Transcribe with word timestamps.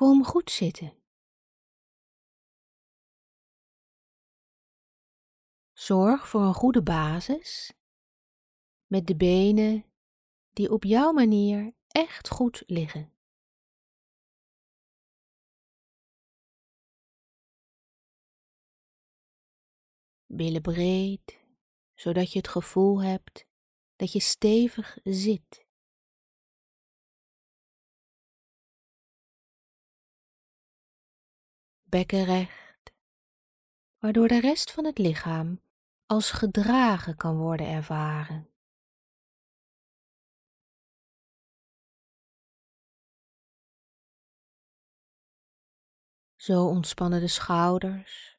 Kom 0.00 0.24
goed 0.24 0.50
zitten. 0.50 1.02
Zorg 5.72 6.28
voor 6.28 6.40
een 6.40 6.54
goede 6.54 6.82
basis 6.82 7.72
met 8.86 9.06
de 9.06 9.16
benen 9.16 9.84
die 10.50 10.72
op 10.72 10.84
jouw 10.84 11.12
manier 11.12 11.72
echt 11.88 12.28
goed 12.28 12.62
liggen. 12.66 13.12
Billen 20.26 20.62
breed, 20.62 21.44
zodat 21.94 22.32
je 22.32 22.38
het 22.38 22.48
gevoel 22.48 23.02
hebt 23.02 23.46
dat 23.96 24.12
je 24.12 24.20
stevig 24.20 24.98
zit. 25.02 25.69
Bekken 31.90 32.24
recht, 32.24 32.92
waardoor 33.98 34.28
de 34.28 34.40
rest 34.40 34.70
van 34.72 34.84
het 34.84 34.98
lichaam 34.98 35.62
als 36.06 36.30
gedragen 36.30 37.16
kan 37.16 37.36
worden 37.36 37.66
ervaren. 37.66 38.50
Zo 46.36 46.66
ontspannen 46.66 47.20
de 47.20 47.28
schouders. 47.28 48.38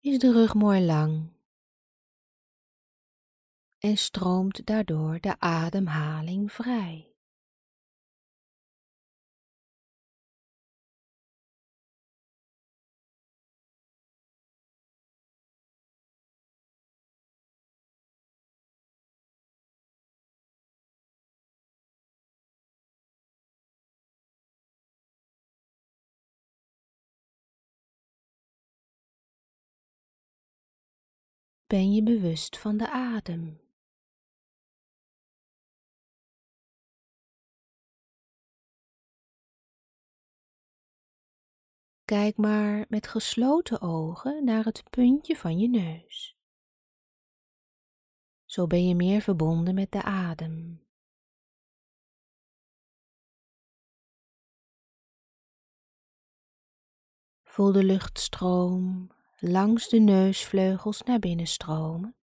Is 0.00 0.18
de 0.18 0.32
rug 0.32 0.54
mooi 0.54 0.84
lang 0.84 1.32
en 3.78 3.96
stroomt 3.96 4.66
daardoor 4.66 5.20
de 5.20 5.40
ademhaling 5.40 6.52
vrij. 6.52 7.13
Ben 31.74 31.92
je 31.92 32.02
bewust 32.02 32.58
van 32.58 32.76
de 32.76 32.90
adem. 32.90 33.60
Kijk 42.04 42.36
maar 42.36 42.86
met 42.88 43.06
gesloten 43.06 43.80
ogen 43.80 44.44
naar 44.44 44.64
het 44.64 44.90
puntje 44.90 45.36
van 45.36 45.58
je 45.58 45.68
neus. 45.68 46.36
Zo 48.44 48.66
ben 48.66 48.88
je 48.88 48.94
meer 48.94 49.20
verbonden 49.20 49.74
met 49.74 49.92
de 49.92 50.02
adem. 50.02 50.86
Voel 57.42 57.72
de 57.72 57.84
luchtstroom 57.84 59.13
langs 59.48 59.88
de 59.88 59.98
neusvleugels 59.98 61.02
naar 61.02 61.18
binnen 61.18 61.46
stromen. 61.46 62.16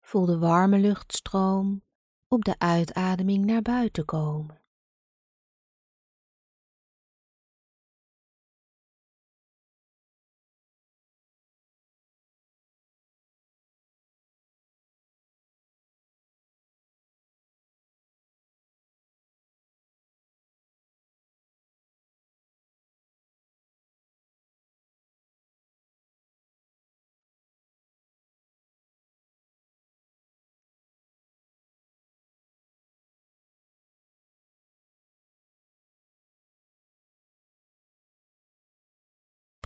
Voel 0.00 0.26
de 0.26 0.38
warme 0.38 0.78
luchtstroom 0.78 1.84
op 2.28 2.44
de 2.44 2.58
uitademing 2.58 3.44
naar 3.44 3.62
buiten 3.62 4.04
komen. 4.04 4.65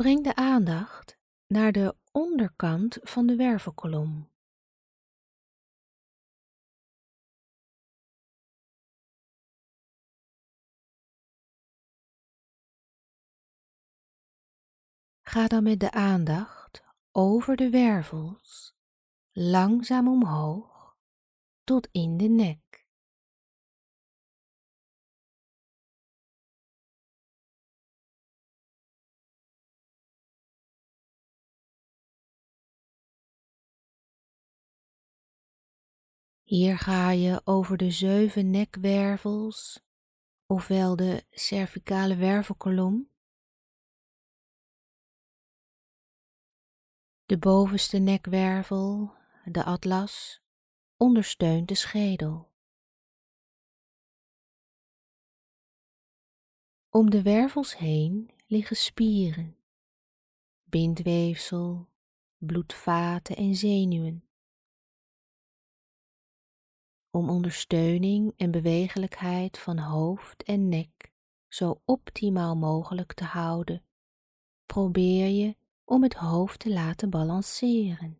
Breng 0.00 0.24
de 0.24 0.34
aandacht 0.34 1.18
naar 1.46 1.72
de 1.72 1.96
onderkant 2.12 2.98
van 3.02 3.26
de 3.26 3.36
wervelkolom. 3.36 4.30
Ga 15.22 15.46
dan 15.46 15.62
met 15.62 15.80
de 15.80 15.90
aandacht 15.90 16.82
over 17.10 17.56
de 17.56 17.70
wervels 17.70 18.74
langzaam 19.32 20.08
omhoog 20.08 20.96
tot 21.64 21.88
in 21.92 22.16
de 22.16 22.28
nek. 22.28 22.69
Hier 36.50 36.78
ga 36.78 37.10
je 37.10 37.40
over 37.44 37.76
de 37.76 37.90
zeven 37.90 38.50
nekwervels, 38.50 39.80
ofwel 40.46 40.96
de 40.96 41.24
cervicale 41.30 42.16
wervelkolom. 42.16 43.10
De 47.24 47.38
bovenste 47.38 47.98
nekwervel, 47.98 49.14
de 49.44 49.64
atlas, 49.64 50.42
ondersteunt 50.96 51.68
de 51.68 51.74
schedel. 51.74 52.52
Om 56.88 57.10
de 57.10 57.22
wervels 57.22 57.76
heen 57.76 58.30
liggen 58.46 58.76
spieren, 58.76 59.56
bindweefsel, 60.64 61.88
bloedvaten 62.38 63.36
en 63.36 63.54
zenuwen 63.54 64.29
om 67.10 67.30
ondersteuning 67.30 68.32
en 68.36 68.50
bewegelijkheid 68.50 69.58
van 69.58 69.78
hoofd 69.78 70.42
en 70.42 70.68
nek 70.68 71.12
zo 71.48 71.82
optimaal 71.84 72.56
mogelijk 72.56 73.12
te 73.12 73.24
houden, 73.24 73.84
probeer 74.66 75.28
je 75.28 75.56
om 75.84 76.02
het 76.02 76.14
hoofd 76.14 76.58
te 76.58 76.72
laten 76.72 77.10
balanceren. 77.10 78.18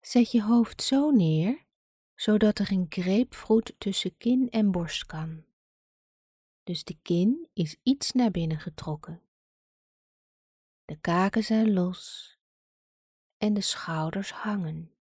Zet 0.00 0.30
je 0.30 0.42
hoofd 0.42 0.82
zo 0.82 1.10
neer, 1.10 1.66
zodat 2.14 2.58
er 2.58 2.72
een 2.72 2.86
grapefruit 2.88 3.74
tussen 3.78 4.16
kin 4.16 4.50
en 4.50 4.70
borst 4.70 5.06
kan 5.06 5.47
dus 6.68 6.84
de 6.84 6.98
kin 7.02 7.48
is 7.52 7.76
iets 7.82 8.12
naar 8.12 8.30
binnen 8.30 8.58
getrokken. 8.60 9.22
De 10.84 11.00
kaken 11.00 11.42
zijn 11.44 11.72
los 11.72 12.36
en 13.36 13.54
de 13.54 13.60
schouders 13.60 14.32
hangen. 14.32 14.92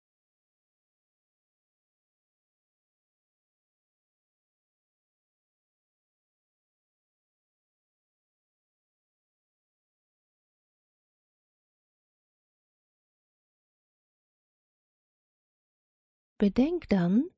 Bedenk 16.35 16.87
dan 16.87 17.31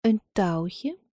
een 0.00 0.22
touwtje 0.32 1.07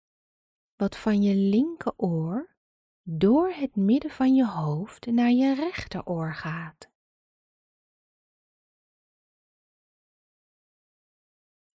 wat 0.76 0.96
van 0.96 1.22
je 1.22 1.34
linkeroor 1.34 2.56
door 3.02 3.50
het 3.50 3.76
midden 3.76 4.10
van 4.10 4.34
je 4.34 4.46
hoofd 4.46 5.06
naar 5.06 5.30
je 5.30 5.54
rechteroor 5.54 6.34
gaat. 6.34 6.90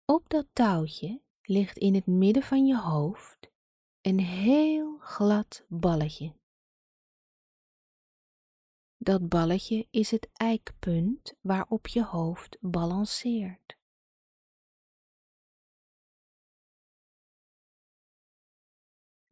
Op 0.04 0.28
dat 0.28 0.46
touwtje 0.52 1.22
ligt 1.42 1.78
in 1.78 1.94
het 1.94 2.06
midden 2.06 2.42
van 2.42 2.66
je 2.66 2.78
hoofd 2.78 3.50
een 4.00 4.18
heel 4.18 4.98
glad 4.98 5.64
balletje 5.68 6.34
Dat 8.96 9.28
balletje 9.28 9.86
is 9.90 10.10
het 10.10 10.28
eikpunt 10.32 11.34
waarop 11.40 11.86
je 11.86 12.04
hoofd 12.04 12.56
balanceert. 12.60 13.79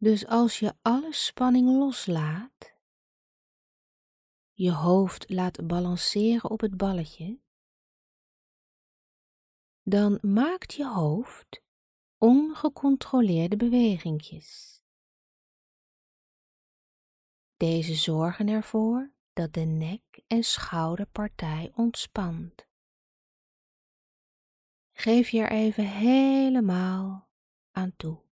Dus 0.01 0.27
als 0.27 0.59
je 0.59 0.75
alle 0.81 1.13
spanning 1.13 1.77
loslaat, 1.77 2.73
je 4.51 4.71
hoofd 4.71 5.29
laat 5.29 5.67
balanceren 5.67 6.49
op 6.49 6.59
het 6.59 6.77
balletje, 6.77 7.39
dan 9.83 10.17
maakt 10.21 10.73
je 10.73 10.87
hoofd 10.87 11.61
ongecontroleerde 12.17 13.55
bewegingjes. 13.55 14.81
Deze 17.57 17.95
zorgen 17.95 18.47
ervoor 18.47 19.13
dat 19.33 19.53
de 19.53 19.65
nek- 19.65 20.21
en 20.27 20.43
schouderpartij 20.43 21.71
ontspant. 21.75 22.67
Geef 24.91 25.29
je 25.29 25.41
er 25.41 25.51
even 25.51 25.87
helemaal 25.87 27.29
aan 27.71 27.95
toe. 27.95 28.28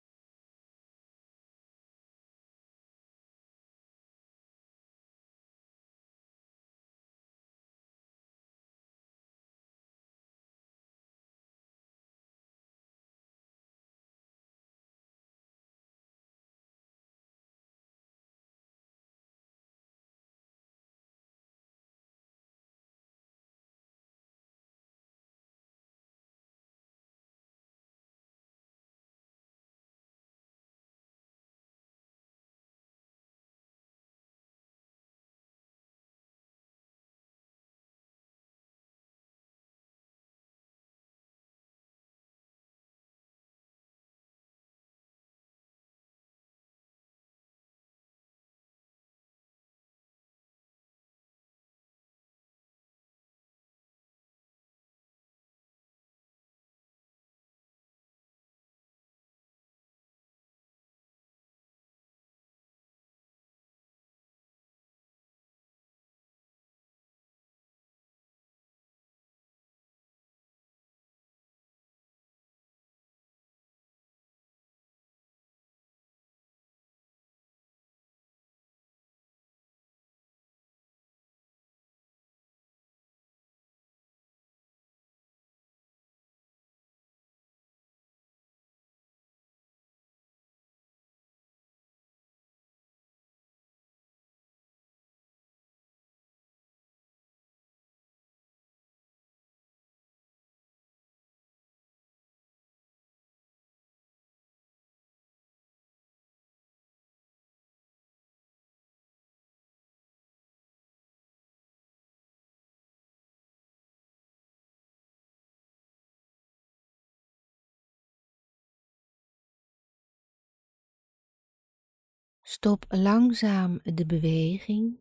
Stop 122.42 122.86
langzaam 122.90 123.80
de 123.84 124.06
beweging 124.06 125.00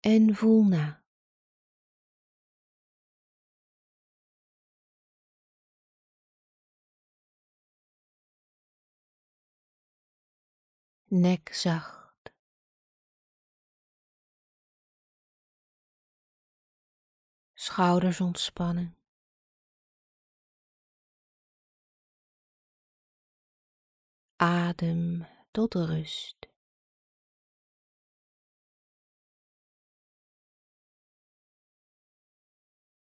en 0.00 0.34
voel 0.34 0.64
na. 0.64 1.02
Nek 11.08 11.54
zacht. 11.54 12.32
Schouders 17.54 18.20
ontspannen. 18.20 18.96
Adem 24.36 25.33
tot 25.54 25.74
rust. 25.74 26.48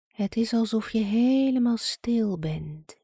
Het 0.06 0.36
is 0.36 0.52
alsof 0.52 0.90
je 0.90 1.02
helemaal 1.02 1.76
stil 1.76 2.38
bent. 2.38 3.00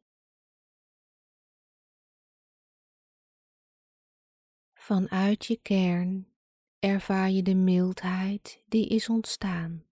Vanuit 4.73 5.47
je 5.47 5.59
kern 5.63 6.33
ervaar 6.79 7.31
je 7.31 7.43
de 7.43 7.55
mildheid 7.55 8.63
die 8.69 8.89
is 8.89 9.09
ontstaan. 9.09 9.90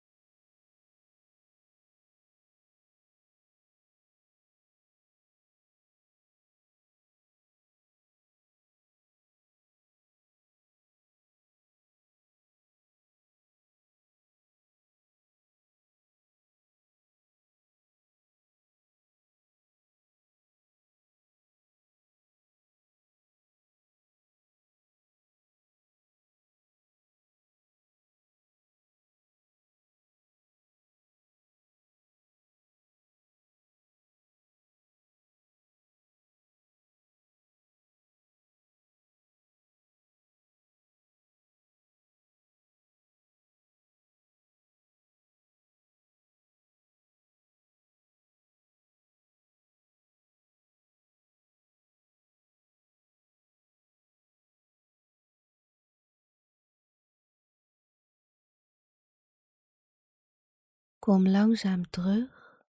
Kom 61.08 61.28
langzaam 61.28 61.90
terug 61.90 62.64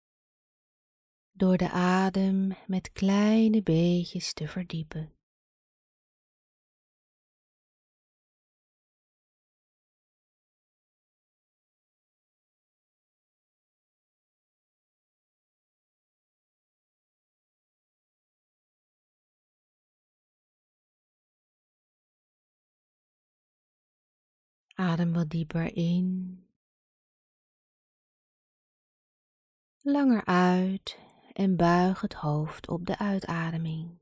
door 1.30 1.57
de 1.57 1.71
adem 1.71 2.52
met 2.66 2.92
kleine 2.92 3.62
beetjes 3.62 4.33
te 4.33 4.49
verdiepen. 4.49 5.12
Adem 24.75 25.12
wat 25.12 25.30
dieper 25.30 25.76
in. 25.76 26.48
Langer 29.90 30.25
uit 30.25 30.99
en 31.33 31.57
buig 31.57 32.00
het 32.00 32.14
hoofd 32.14 32.68
op 32.68 32.87
de 32.87 32.99
uitademing. 32.99 34.00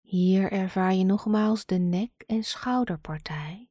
Hier 0.00 0.52
ervaar 0.52 0.94
je 0.94 1.04
nogmaals 1.04 1.66
de 1.66 1.78
nek- 1.78 2.24
en 2.26 2.42
schouderpartij. 2.42 3.67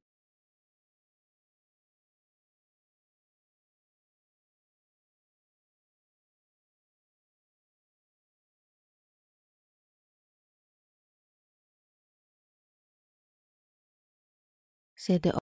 Zet 15.07 15.23
de 15.23 15.31